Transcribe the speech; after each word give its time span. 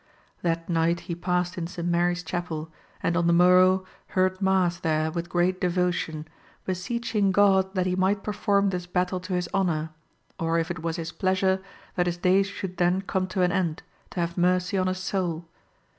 That 0.41 0.67
night 0.67 1.01
he 1.01 1.13
passed 1.13 1.59
in 1.59 1.67
St. 1.67 1.87
Mary's 1.87 2.23
Chapel, 2.23 2.71
and 3.03 3.15
on 3.15 3.27
the 3.27 3.33
morrow 3.33 3.85
heard 4.07 4.41
mass 4.41 4.79
there 4.79 5.11
with 5.11 5.29
great 5.29 5.61
devotion, 5.61 6.27
beseeching 6.65 7.31
God 7.31 7.75
that 7.75 7.85
he 7.85 7.95
might 7.95 8.23
perform 8.23 8.71
this 8.71 8.87
battle 8.87 9.19
to 9.19 9.33
his 9.33 9.47
honour; 9.53 9.91
or 10.39 10.57
if 10.57 10.71
it 10.71 10.81
was 10.81 10.95
his 10.95 11.11
pleasure, 11.11 11.61
that 11.93 12.07
his 12.07 12.17
days 12.17 12.47
should 12.47 12.77
then 12.77 13.01
come 13.03 13.27
to 13.27 13.43
an 13.43 13.51
end, 13.51 13.83
to 14.09 14.19
have 14.19 14.39
mercy 14.39 14.75
on 14.75 14.87
his 14.87 14.97
soul. 14.97 15.45